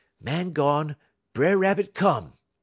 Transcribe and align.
"Màn 0.19 0.51
gone, 0.51 0.95
B'er 1.35 1.59
Rabbit 1.59 1.93
come. 1.93 2.33